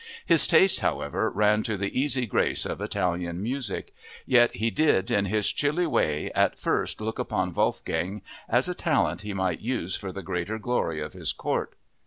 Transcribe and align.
His 0.25 0.47
taste, 0.47 0.79
however, 0.79 1.29
ran 1.29 1.61
to 1.61 1.77
the 1.77 1.95
easy 2.01 2.25
grace 2.25 2.65
of 2.65 2.81
Italian 2.81 3.39
music; 3.43 3.93
yet 4.25 4.55
he 4.55 4.71
did 4.71 5.11
in 5.11 5.25
his 5.25 5.51
chilly 5.51 5.85
way 5.85 6.31
at 6.31 6.57
first 6.57 7.01
look 7.01 7.19
upon 7.19 7.53
Wolfgang 7.53 8.23
as 8.49 8.67
a 8.67 8.73
talent 8.73 9.21
he 9.21 9.35
might 9.35 9.59
use 9.61 9.95
for 9.95 10.11
the 10.11 10.23
greater 10.23 10.57
glory 10.57 10.99
of 11.01 11.13
his 11.13 11.31
court. 11.31 11.75